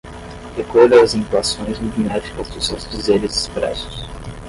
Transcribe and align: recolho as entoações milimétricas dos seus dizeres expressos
recolho 0.57 0.99
as 0.99 1.13
entoações 1.13 1.77
milimétricas 1.77 2.49
dos 2.49 2.65
seus 2.65 2.89
dizeres 2.89 3.35
expressos 3.35 4.09